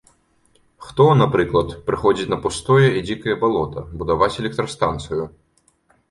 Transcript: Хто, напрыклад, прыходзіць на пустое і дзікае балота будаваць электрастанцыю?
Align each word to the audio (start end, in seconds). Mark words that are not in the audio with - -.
Хто, 0.85 1.05
напрыклад, 1.17 1.73
прыходзіць 1.89 2.31
на 2.33 2.37
пустое 2.45 2.87
і 2.97 3.03
дзікае 3.09 3.35
балота 3.43 3.83
будаваць 4.01 4.31
электрастанцыю? 4.45 5.21